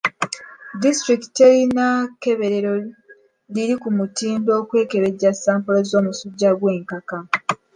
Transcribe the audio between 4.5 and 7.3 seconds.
okwekebejja sampolo z'omusujja gw'enkaka.